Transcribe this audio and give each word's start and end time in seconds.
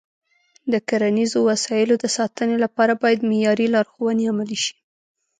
د 0.71 0.73
کرنیزو 0.89 1.39
وسایلو 1.49 1.95
د 1.99 2.05
ساتنې 2.17 2.57
لپاره 2.63 2.93
باید 3.03 3.27
معیاري 3.29 3.67
لارښوونې 3.75 4.23
عملي 4.31 4.57
شي. 4.63 4.75